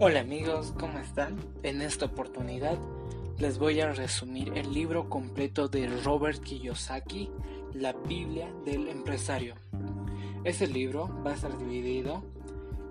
[0.00, 1.36] Hola amigos, ¿cómo están?
[1.64, 2.78] En esta oportunidad
[3.36, 7.28] les voy a resumir el libro completo de Robert Kiyosaki,
[7.74, 9.56] La Biblia del Empresario.
[10.44, 12.22] Este libro va a estar dividido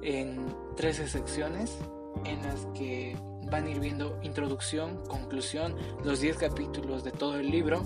[0.02, 1.80] en 13 secciones
[2.25, 3.16] en las que
[3.50, 7.84] van a ir viendo introducción, conclusión, los 10 capítulos de todo el libro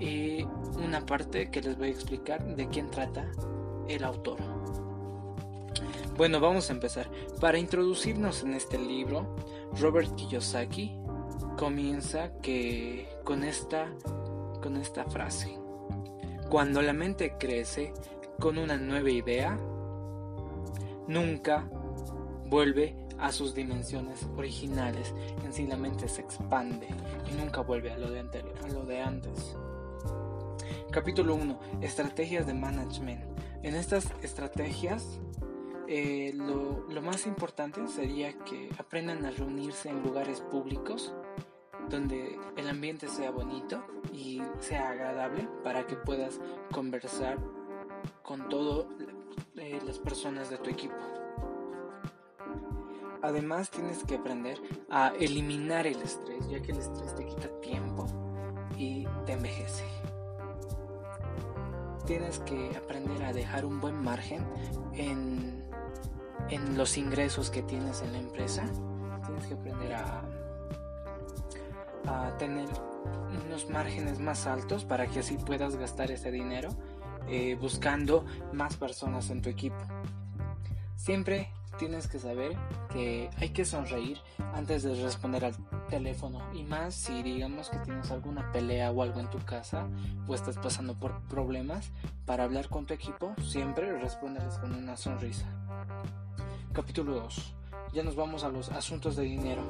[0.00, 0.42] y
[0.82, 3.30] una parte que les voy a explicar de quién trata
[3.88, 4.38] el autor.
[6.16, 7.10] Bueno, vamos a empezar.
[7.40, 9.36] Para introducirnos en este libro,
[9.80, 10.96] Robert Kiyosaki
[11.56, 13.88] comienza que con esta
[14.62, 15.58] con esta frase.
[16.48, 17.92] Cuando la mente crece
[18.38, 19.58] con una nueva idea,
[21.06, 21.68] nunca
[22.46, 25.12] vuelve a sus dimensiones originales.
[25.44, 26.88] En sí la mente se expande
[27.30, 29.56] y nunca vuelve a lo de, a lo de antes.
[30.90, 31.60] Capítulo 1.
[31.82, 33.22] Estrategias de management.
[33.62, 35.18] En estas estrategias
[35.88, 41.14] eh, lo, más importante sería que aprendan a reunirse en lugares públicos
[41.90, 46.40] donde el ambiente sea bonito y sea agradable para que puedas
[46.72, 47.38] conversar
[48.22, 48.86] con todas
[49.56, 50.94] eh, las personas de tu equipo.
[53.22, 58.06] Además tienes que aprender a eliminar el estrés, ya que el estrés te quita tiempo
[58.76, 59.84] y te envejece.
[62.06, 64.46] Tienes que aprender a dejar un buen margen
[64.92, 65.63] en,
[66.50, 68.64] en los ingresos que tienes en la empresa.
[69.24, 70.22] Tienes que aprender a,
[72.38, 72.68] tener
[73.46, 76.68] unos márgenes más altos para que así puedas gastar ese dinero
[77.28, 79.78] eh, buscando más personas en tu equipo.
[80.96, 82.56] Siempre tienes que saber
[82.92, 84.18] que hay que sonreír
[84.54, 85.54] antes de responder al
[85.88, 89.88] teléfono y más si digamos que tienes alguna pelea o algo en tu casa
[90.26, 91.90] o estás pasando por problemas
[92.26, 95.46] para hablar con tu equipo siempre responderles con una sonrisa
[96.74, 97.54] capítulo 2
[97.94, 99.62] ya nos vamos a los asuntos de dinero.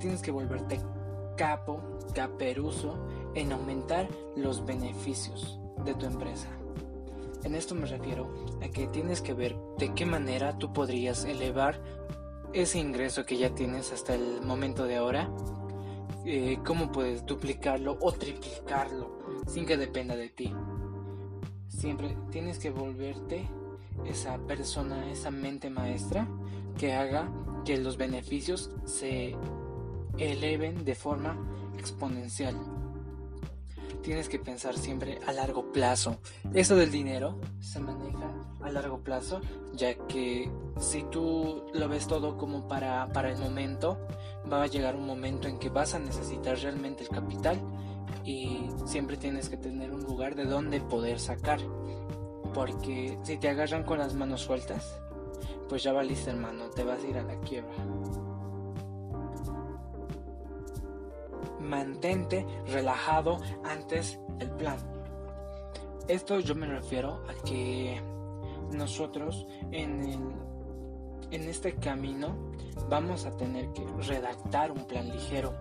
[0.00, 0.80] Tienes que volverte
[1.36, 1.80] capo
[2.12, 2.98] caperuso
[3.34, 6.48] en aumentar los beneficios de tu empresa.
[7.44, 11.80] En esto me refiero a que tienes que ver de qué manera tú podrías elevar
[12.52, 15.30] ese ingreso que ya tienes hasta el momento de ahora,
[16.24, 20.52] eh, cómo puedes duplicarlo o triplicarlo sin que dependa de ti.
[21.68, 23.48] Siempre tienes que volverte
[24.04, 26.28] esa persona, esa mente maestra
[26.78, 27.30] que haga
[27.64, 29.34] que los beneficios se
[30.18, 31.36] eleven de forma
[31.78, 32.56] exponencial
[34.06, 36.18] tienes que pensar siempre a largo plazo.
[36.54, 39.40] Eso del dinero se maneja a largo plazo,
[39.74, 40.48] ya que
[40.78, 43.98] si tú lo ves todo como para, para el momento,
[44.50, 47.60] va a llegar un momento en que vas a necesitar realmente el capital
[48.24, 51.58] y siempre tienes que tener un lugar de donde poder sacar.
[52.56, 54.98] Porque si te agarran con las manos sueltas,
[55.68, 57.74] pues ya valiste hermano, te vas a ir a la quiebra.
[61.60, 64.78] mantente relajado antes el plan.
[66.08, 68.00] Esto yo me refiero a que
[68.72, 70.34] nosotros en,
[71.30, 72.36] en este camino
[72.88, 75.52] vamos a tener que redactar un plan ligero.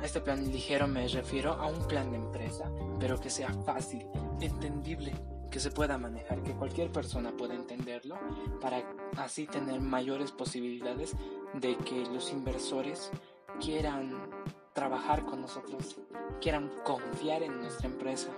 [0.00, 4.06] A este plan ligero me refiero a un plan de empresa, pero que sea fácil,
[4.40, 5.12] entendible,
[5.50, 8.16] que se pueda manejar, que cualquier persona pueda entenderlo,
[8.60, 8.82] para
[9.16, 11.14] así tener mayores posibilidades
[11.54, 13.10] de que los inversores
[13.60, 14.30] quieran
[14.72, 15.96] trabajar con nosotros,
[16.40, 18.28] quieran confiar en nuestra empresa.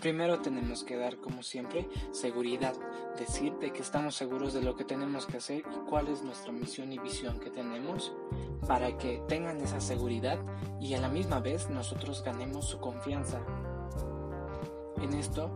[0.00, 2.74] Primero tenemos que dar, como siempre, seguridad,
[3.16, 6.50] decir de que estamos seguros de lo que tenemos que hacer y cuál es nuestra
[6.50, 8.12] misión y visión que tenemos
[8.66, 10.38] para que tengan esa seguridad
[10.80, 13.40] y a la misma vez nosotros ganemos su confianza.
[15.02, 15.50] En esto,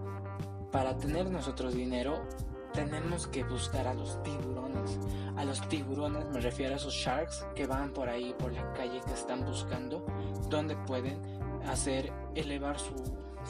[0.73, 2.27] para tener nosotros dinero,
[2.73, 4.99] tenemos que buscar a los tiburones.
[5.37, 9.01] A los tiburones me refiero a esos sharks que van por ahí, por la calle,
[9.07, 10.05] que están buscando
[10.51, 11.19] donde pueden
[11.67, 12.93] hacer elevar su,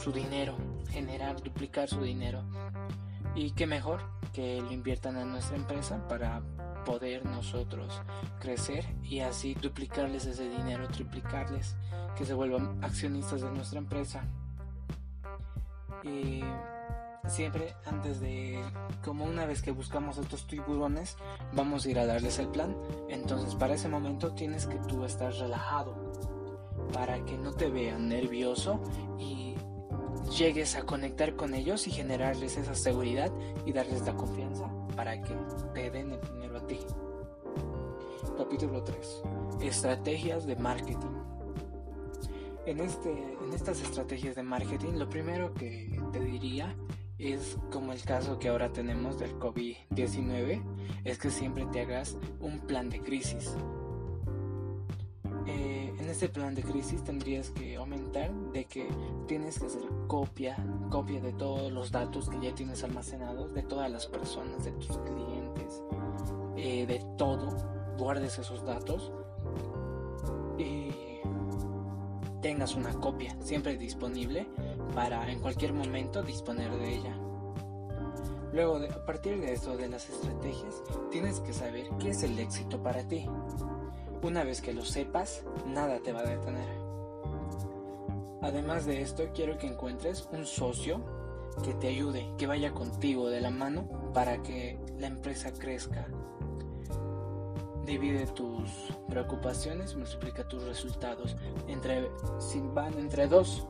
[0.01, 0.57] su dinero,
[0.91, 2.43] generar, duplicar su dinero.
[3.35, 6.43] Y qué mejor que lo inviertan en nuestra empresa para
[6.85, 8.01] poder nosotros
[8.39, 11.75] crecer y así duplicarles ese dinero, triplicarles,
[12.17, 14.25] que se vuelvan accionistas de nuestra empresa.
[17.29, 18.63] Siempre antes de,
[19.05, 21.17] como una vez que buscamos estos tiburones,
[21.53, 22.77] vamos a ir a darles el plan.
[23.09, 25.95] Entonces para ese momento tienes que tú estar relajado
[26.93, 28.81] para que no te vean nervioso
[29.19, 29.57] y
[30.39, 33.33] llegues a conectar con ellos y generarles esa seguridad
[33.65, 35.35] y darles la confianza para que
[35.75, 36.79] te den el dinero a ti.
[38.37, 39.23] Capítulo 3.
[39.63, 41.17] Estrategias de marketing.
[42.67, 46.75] En, este, en estas estrategias de marketing, lo primero que te diría
[47.19, 50.63] es como el caso que ahora tenemos del COVID-19,
[51.05, 53.55] es que siempre te hagas un plan de crisis.
[55.47, 58.89] Eh, en este plan de crisis tendrías que aumentar de que
[59.27, 60.57] tienes que hacer copia,
[60.91, 64.99] copia de todos los datos que ya tienes almacenados, de todas las personas, de tus
[64.99, 65.83] clientes,
[66.57, 67.57] eh, de todo,
[67.97, 69.13] guardes esos datos
[72.47, 74.47] tengas una copia siempre disponible
[74.95, 77.19] para en cualquier momento disponer de ella.
[78.53, 82.81] Luego, a partir de eso, de las estrategias, tienes que saber qué es el éxito
[82.81, 83.29] para ti.
[84.23, 86.69] Una vez que lo sepas, nada te va a detener.
[88.43, 91.05] Además de esto, quiero que encuentres un socio
[91.65, 96.07] que te ayude, que vaya contigo de la mano para que la empresa crezca.
[97.87, 98.69] Divide tus
[99.09, 101.37] preocupaciones, multiplica tus resultados.
[101.69, 102.11] Entre,
[102.41, 103.65] si van entre dos,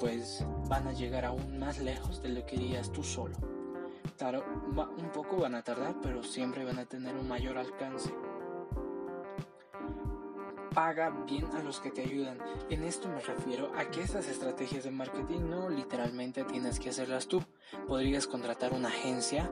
[0.00, 3.36] pues van a llegar aún más lejos de lo que irías tú solo.
[4.16, 4.42] Claro,
[4.96, 8.10] un poco van a tardar, pero siempre van a tener un mayor alcance.
[10.74, 12.38] Paga bien a los que te ayudan.
[12.70, 17.28] En esto me refiero a que estas estrategias de marketing no literalmente tienes que hacerlas
[17.28, 17.44] tú.
[17.86, 19.50] Podrías contratar una agencia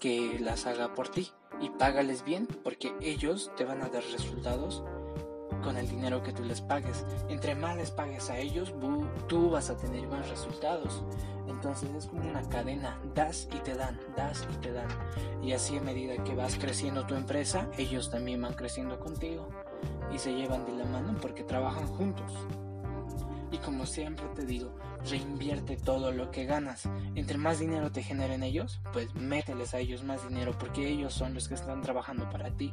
[0.00, 1.30] que las haga por ti
[1.60, 4.82] y págales bien porque ellos te van a dar resultados
[5.62, 7.04] con el dinero que tú les pagues.
[7.28, 8.72] Entre más les pagues a ellos,
[9.26, 11.02] tú vas a tener más resultados.
[11.48, 14.88] Entonces es como una cadena, das y te dan, das y te dan.
[15.42, 19.48] Y así a medida que vas creciendo tu empresa, ellos también van creciendo contigo
[20.12, 22.32] y se llevan de la mano porque trabajan juntos.
[23.52, 24.74] Y como siempre te digo,
[25.08, 26.88] reinvierte todo lo que ganas.
[27.14, 31.34] Entre más dinero te generen ellos, pues mételes a ellos más dinero porque ellos son
[31.34, 32.72] los que están trabajando para ti.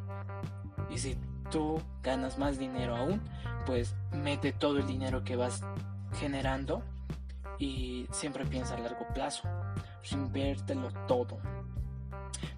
[0.89, 1.17] Y si
[1.51, 3.21] tú ganas más dinero aún,
[3.65, 5.63] pues mete todo el dinero que vas
[6.19, 6.83] generando
[7.59, 9.47] y siempre piensa a largo plazo.
[10.09, 11.37] Reinviértelo todo.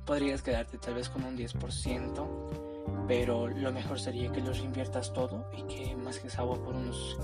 [0.05, 5.49] Podrías quedarte tal vez con un 10%, pero lo mejor sería que los reinviertas todo
[5.55, 7.17] y que más que agua por unos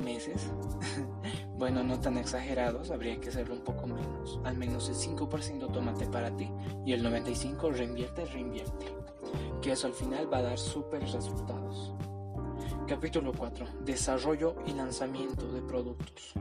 [0.00, 0.50] meses,
[1.58, 4.40] bueno, no tan exagerados, habría que hacerlo un poco menos.
[4.44, 6.50] Al menos el 5% tómate para ti
[6.84, 8.86] y el 95% reinvierte, reinvierte.
[9.62, 11.92] Que eso al final va a dar súper resultados.
[12.86, 13.66] Capítulo 4.
[13.84, 16.34] Desarrollo y lanzamiento de productos.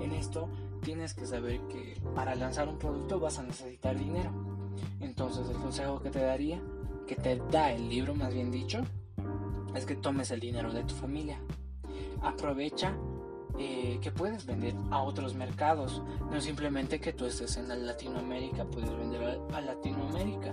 [0.00, 0.48] En esto
[0.82, 4.30] tienes que saber que para lanzar un producto vas a necesitar dinero.
[5.00, 6.60] Entonces el consejo que te daría,
[7.06, 8.82] que te da el libro más bien dicho,
[9.74, 11.38] es que tomes el dinero de tu familia
[12.26, 12.96] aprovecha
[13.58, 18.94] eh, que puedes vender a otros mercados, no simplemente que tú estés en Latinoamérica, puedes
[18.94, 20.52] vender a, Latinoamérica.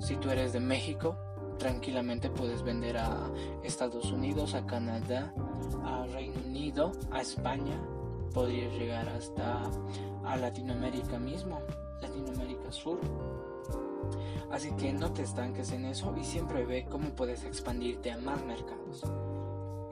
[0.00, 1.16] Si tú eres de México,
[1.58, 3.30] tranquilamente puedes vender a
[3.62, 5.32] Estados Unidos, a Canadá,
[5.84, 7.80] a Reino Unido, a España,
[8.34, 9.62] podrías llegar hasta
[10.24, 11.60] a Latinoamérica mismo,
[12.00, 12.98] Latinoamérica Sur.
[14.50, 18.44] Así que no te estanques en eso y siempre ve cómo puedes expandirte a más
[18.44, 19.04] mercados.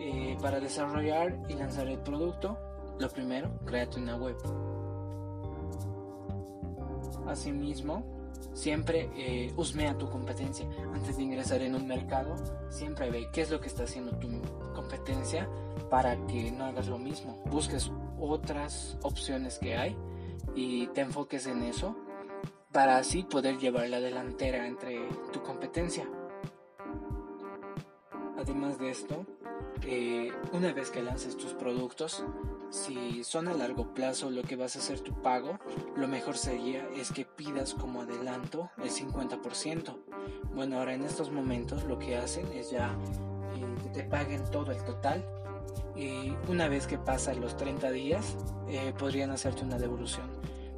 [0.02, 2.56] Eh, para desarrollar y lanzar el producto,
[2.98, 4.34] lo primero, créate una web.
[7.26, 8.02] Asimismo,
[8.54, 9.52] siempre eh,
[9.86, 10.66] a tu competencia.
[10.94, 12.34] Antes de ingresar en un mercado,
[12.70, 14.28] siempre ve qué es lo que está haciendo tu
[14.74, 15.46] competencia
[15.90, 17.42] para que no hagas lo mismo.
[17.50, 19.94] Busques otras opciones que hay
[20.54, 21.94] y te enfoques en eso
[22.72, 24.98] para así poder llevar la delantera entre
[25.30, 26.08] tu competencia.
[28.38, 29.26] Además de esto,
[30.52, 32.24] una vez que lances tus productos,
[32.70, 35.58] si son a largo plazo lo que vas a hacer tu pago,
[35.96, 39.96] lo mejor sería es que pidas como adelanto el 50%.
[40.54, 42.96] Bueno, ahora en estos momentos lo que hacen es ya
[43.56, 45.24] eh, que te paguen todo el total
[45.96, 48.36] y una vez que pasan los 30 días
[48.68, 50.26] eh, podrían hacerte una devolución.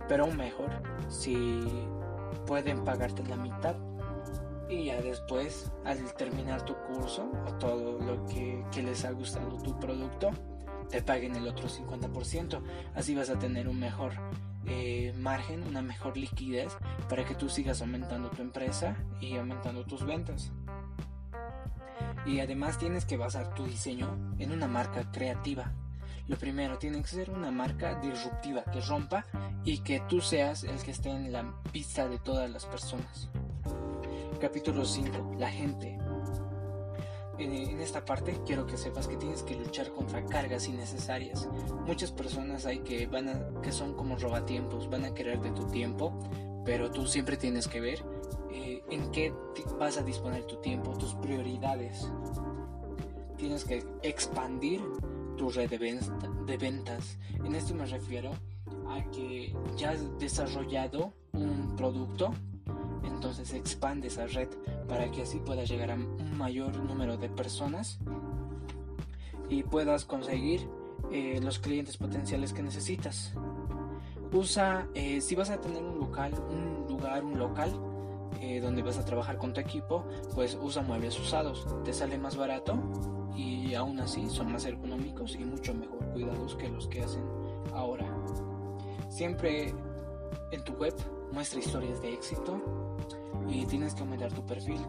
[0.09, 0.71] Pero aún mejor,
[1.09, 1.62] si
[2.47, 3.76] pueden pagarte la mitad
[4.73, 9.79] y ya después al terminar tu curso o todo lo que, les ha gustado tu
[9.79, 10.31] producto
[10.88, 12.61] te paguen el otro 50%
[12.95, 14.12] así vas a tener un mejor
[14.67, 16.73] eh, margen una mejor liquidez
[17.09, 20.52] para que tú sigas aumentando tu empresa y aumentando tus ventas.
[22.25, 25.73] Y además tienes que basar tu diseño en una marca creativa.
[26.29, 29.26] Lo primero tiene que ser una marca disruptiva que rompa
[29.64, 33.29] y que tú seas el que esté en la pista de todas las personas
[34.42, 35.37] Capítulo 5.
[35.38, 35.96] La gente.
[37.38, 41.49] En, esta parte quiero que sepas que tienes que luchar contra cargas innecesarias.
[41.87, 45.68] Muchas personas hay que, van a, que son como robatiempos, van a querer de tu
[45.68, 46.12] tiempo,
[46.64, 48.04] pero tú siempre tienes que ver
[48.50, 49.32] eh, en qué
[49.78, 52.11] vas a disponer tu tiempo, tus prioridades.
[53.37, 54.82] Tienes que expandir
[55.37, 55.78] tu red de,
[56.46, 57.16] de ventas.
[57.44, 58.32] En esto me refiero
[58.88, 62.34] a que ya has desarrollado un producto,
[63.04, 64.49] entonces expande esa red
[64.88, 67.99] para que así puedas llegar a un mayor número de personas
[69.49, 70.68] y puedas conseguir
[71.11, 73.35] eh, los clientes potenciales que necesitas.
[74.32, 77.71] Usa, eh, si vas a tener un local, un lugar, un local
[78.40, 80.04] eh, donde vas a trabajar con tu equipo,
[80.35, 81.66] pues usa muebles usados.
[81.85, 82.78] Te sale más barato
[83.37, 87.25] y aún así son más ergonómicos y mucho mejor cuidados que los que hacen
[87.75, 88.06] ahora.
[89.11, 89.75] Siempre
[90.50, 90.94] en tu web
[91.30, 92.82] muestra historias de éxito
[93.49, 94.80] y tienes que aumentar tu perfil.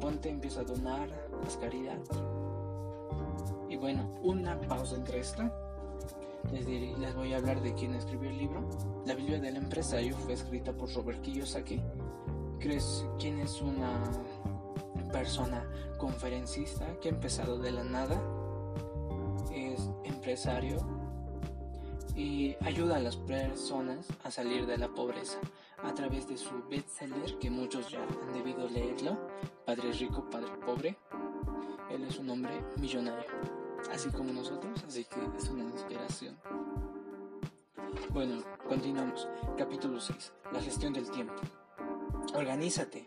[0.00, 1.08] ponte, empieza a donar,
[1.44, 1.98] haz caridad
[3.68, 5.42] y bueno, una pausa entre esto.
[6.52, 8.68] Les, les voy a hablar de quién escribió el libro.
[9.04, 11.82] La Biblia del empresario fue escrita por Robert Kiyosaki.
[12.60, 14.02] ¿Crees quién es una
[15.12, 18.20] persona conferencista que ha empezado de la nada?
[19.52, 20.78] Es empresario
[22.14, 25.38] y ayuda a las personas a salir de la pobreza
[25.82, 29.18] a través de su bestseller que muchos ya han debido leerlo,
[29.64, 30.96] Padre Rico, Padre Pobre.
[31.90, 33.26] Él es un hombre millonario
[33.92, 36.36] así como nosotros, así que es una inspiración.
[38.10, 39.28] Bueno, continuamos.
[39.56, 40.32] Capítulo 6.
[40.52, 41.34] La gestión del tiempo.
[42.34, 43.06] Organízate.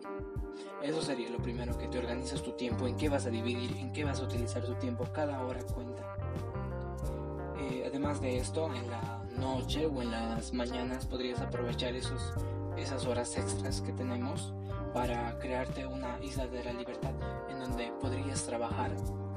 [0.81, 3.91] Eso sería lo primero, que te organizas tu tiempo, en qué vas a dividir, en
[3.91, 6.15] qué vas a utilizar tu tiempo, cada hora cuenta.
[7.59, 12.33] Eh, además de esto, en la noche o en las mañanas podrías aprovechar esos,
[12.81, 14.53] esas horas extras que tenemos
[14.93, 17.13] para crearte una isla de la libertad
[17.49, 18.91] en donde podrías trabajar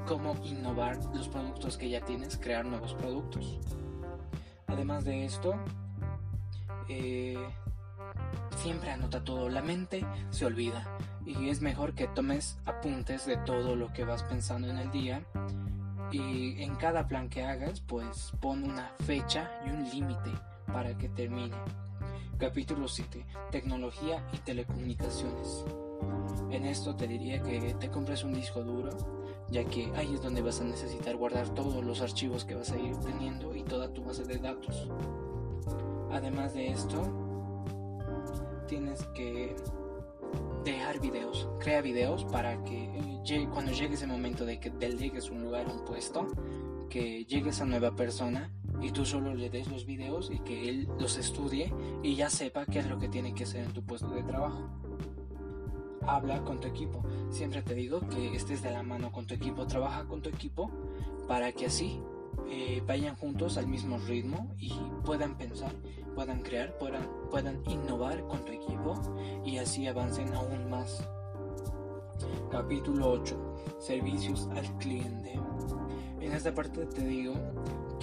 [0.07, 3.59] cómo innovar los productos que ya tienes, crear nuevos productos.
[4.67, 5.53] Además de esto,
[6.89, 7.37] eh,
[8.57, 9.49] siempre anota todo.
[9.49, 10.87] La mente se olvida
[11.25, 15.23] y es mejor que tomes apuntes de todo lo que vas pensando en el día
[16.11, 20.31] y en cada plan que hagas pues pon una fecha y un límite
[20.71, 21.55] para que termine.
[22.43, 23.25] Capítulo 7.
[23.51, 25.63] Tecnología y telecomunicaciones.
[26.51, 28.89] En esto te diría que te compres un disco duro,
[29.49, 32.77] ya que ahí es donde vas a necesitar guardar todos los archivos que vas a
[32.77, 34.89] ir teniendo y toda tu base de datos.
[36.11, 37.01] Además de esto,
[38.67, 39.55] tienes que
[40.65, 45.43] dejar videos, crea videos para que eh, cuando llegue ese momento de que delegues un
[45.43, 46.27] lugar, un puesto,
[46.89, 48.51] que llegue esa nueva persona
[48.83, 51.73] y tú solo le des los videos y que él los estudie
[52.03, 54.69] y ya sepa qué es lo que tiene que hacer en tu puesto de trabajo
[56.07, 57.03] habla con tu equipo.
[57.29, 60.69] Siempre te digo que estés de la mano con tu equipo, trabaja con tu equipo
[61.27, 61.99] para que así
[62.49, 64.73] eh, vayan juntos al mismo ritmo y
[65.05, 65.71] puedan pensar,
[66.15, 68.95] puedan crear, puedan, puedan innovar con tu equipo
[69.45, 71.07] y así avancen aún más.
[72.51, 73.77] Capítulo 8.
[73.79, 75.39] Servicios al cliente.
[76.19, 77.33] En esta parte te digo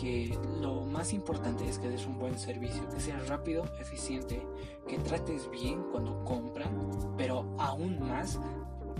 [0.01, 4.47] que lo más importante es que des un buen servicio, que sea rápido, eficiente,
[4.89, 8.39] que trates bien cuando compran, pero aún más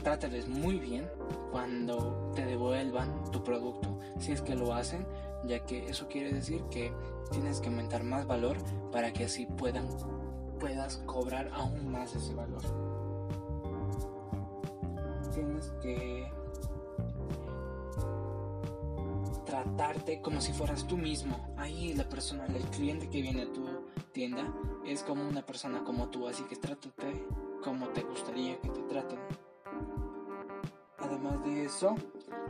[0.03, 1.09] trátales muy bien
[1.51, 5.07] cuando te devuelvan tu producto, si es que lo hacen,
[5.45, 6.93] ya que eso quiere decir que
[7.31, 8.59] tienes que aumentar más valor
[8.93, 9.89] para que así puedan
[10.59, 12.63] puedas cobrar aún más ese valor.
[15.33, 16.30] Tienes que
[19.63, 21.55] tratarte como si fueras tú mismo.
[21.57, 23.67] Ahí la persona, el cliente que viene a tu
[24.13, 24.53] tienda
[24.87, 27.27] es como una persona como tú, así que trátate
[27.63, 29.19] como te gustaría que te traten.
[30.99, 31.95] Además de eso,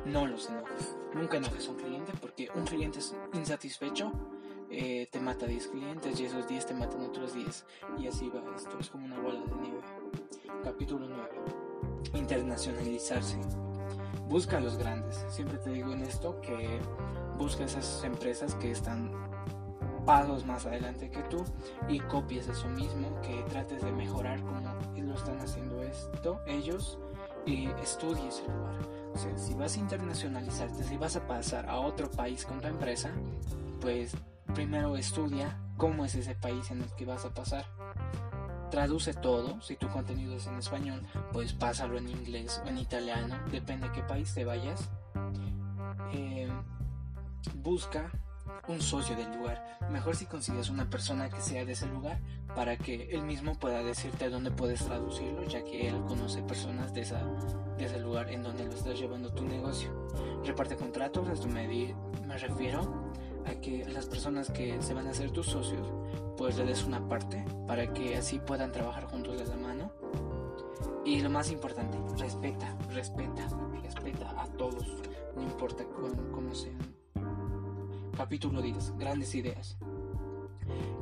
[0.05, 0.97] no los enojes.
[1.14, 4.12] Nunca enojes a un cliente porque un cliente es insatisfecho,
[4.71, 7.67] eh, te mata 10 clientes y esos 10 te matan otros 10.
[7.99, 9.81] Y así va esto, es como una bola de nieve.
[10.62, 11.29] Capítulo 9.
[12.14, 13.38] Internacionalizarse
[14.31, 15.23] busca a los grandes.
[15.29, 16.81] Siempre te digo en esto que
[17.37, 19.11] busca esas empresas que están
[20.07, 21.45] pasos más adelante que tú
[21.89, 24.61] y copies eso mismo, que trates de mejorar como
[24.97, 26.99] lo están haciendo esto ellos
[27.45, 28.79] y estudies el lugar.
[29.13, 32.69] O sea, si vas a internacionalizarte, si vas a pasar a otro país con tu
[32.69, 33.11] empresa,
[33.81, 34.13] pues
[34.55, 37.65] primero estudia cómo es ese país en el que vas a pasar
[38.71, 43.37] traduce todo, si tu contenido es en español, pues pásalo en inglés o en italiano,
[43.50, 44.89] depende de qué país te vayas.
[46.12, 46.49] Eh,
[47.57, 48.11] busca
[48.69, 49.79] un socio del lugar.
[49.91, 52.21] Mejor si consigues una persona que sea de ese lugar
[52.55, 57.03] para que él mismo pueda decirte dónde puedes traducirlo, ya que él conoce personas de,
[57.03, 57.25] esa,
[57.79, 59.91] de ese lugar en donde lo estás llevando tu negocio.
[60.45, 61.95] Reparte contratos, esto me,
[62.27, 63.11] me refiero
[63.47, 65.89] a que las personas que se van a hacer tus socios,
[66.40, 69.92] pues le des una parte para que así puedan trabajar juntos de la mano.
[71.04, 73.47] Y lo más importante, respeta, respeta,
[73.82, 74.87] respeta a todos,
[75.37, 76.78] no importa cómo, cómo sean.
[78.16, 78.97] Capítulo 10.
[78.97, 79.76] Grandes ideas.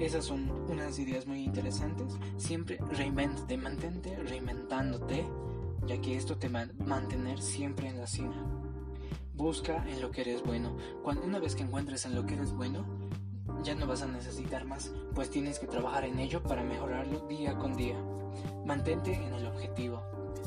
[0.00, 2.18] Esas son unas ideas muy interesantes.
[2.37, 5.25] Siempre reinventate, mantente reinventándote,
[5.87, 8.45] ya que esto te va a mantener siempre en la cima.
[9.35, 10.76] Busca en lo que eres bueno.
[11.04, 13.08] Cuando una vez que encuentres en lo que eres bueno,
[13.62, 17.57] ya no vas a necesitar más, pues tienes que trabajar en ello para mejorarlo día
[17.57, 17.97] con día.
[18.65, 20.03] Mantente en el objetivo.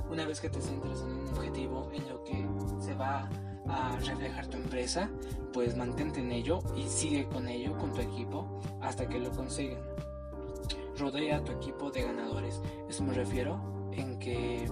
[0.10, 2.46] Una vez que te centres en un objetivo, en lo que
[2.80, 3.30] se va
[3.68, 5.10] a reflejar tu empresa,
[5.54, 9.82] pues mantente en ello y sigue con ello, con tu equipo, hasta que lo consigan.
[10.98, 12.62] Rodea a tu equipo de ganadores.
[12.90, 14.70] Eso me refiero en que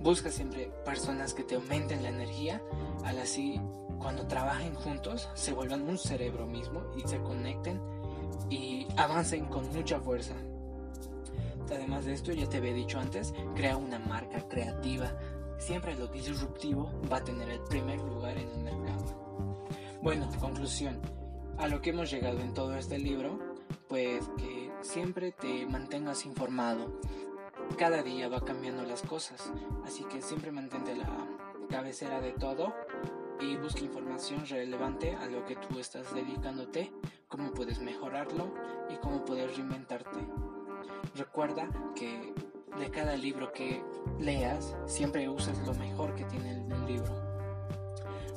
[0.00, 2.62] busca siempre personas que te aumenten la energía,
[3.04, 3.60] al así
[3.98, 7.80] cuando trabajen juntos se vuelvan un cerebro mismo y se conecten
[8.48, 10.34] y avancen con mucha fuerza.
[11.70, 15.12] Además de esto, ya te había dicho antes, crea una marca creativa.
[15.58, 19.68] Siempre lo disruptivo va a tener el primer lugar en el mercado.
[20.02, 20.98] Bueno, conclusión.
[21.58, 23.38] A lo que hemos llegado en todo este libro,
[23.88, 27.00] pues que siempre te mantengas informado.
[27.78, 29.52] Cada día va cambiando las cosas,
[29.84, 31.08] así que siempre mantente la
[31.68, 32.74] cabecera de todo
[33.40, 36.92] y busca información relevante a lo que tú estás dedicándote,
[37.28, 38.52] cómo puedes mejorarlo
[38.90, 40.18] y cómo puedes reinventarte.
[41.14, 42.34] Recuerda que
[42.78, 43.82] de cada libro que
[44.18, 47.14] leas, siempre uses lo mejor que tiene el libro.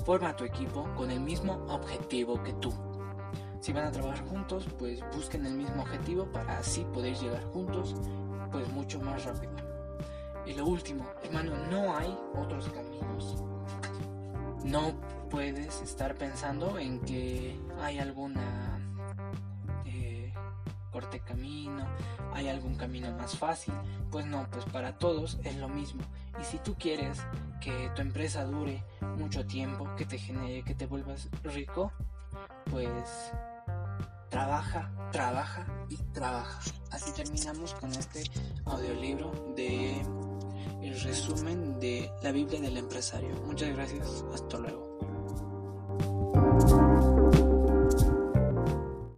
[0.06, 2.74] Forma tu equipo con el mismo objetivo que tú.
[3.60, 7.96] Si van a trabajar juntos, pues busquen el mismo objetivo para así poder llegar juntos,
[8.54, 9.52] pues mucho más rápido.
[10.46, 13.44] Y lo último, hermano, no hay otros caminos.
[14.64, 14.94] No
[15.30, 18.80] puedes estar pensando en que hay alguna
[19.86, 20.32] eh,
[20.92, 21.86] corte camino,
[22.34, 23.74] hay algún camino más fácil.
[24.12, 26.04] Pues no, pues para todos es lo mismo.
[26.40, 27.26] Y si tú quieres
[27.60, 28.84] que tu empresa dure
[29.18, 31.92] mucho tiempo, que te genere, que te vuelvas rico,
[32.70, 33.32] pues
[34.30, 36.60] trabaja, trabaja y trabaja.
[36.92, 38.24] Así terminamos con este
[38.66, 40.02] audiolibro de
[40.82, 43.34] el resumen de la Biblia del empresario.
[43.46, 44.93] Muchas gracias, hasta luego.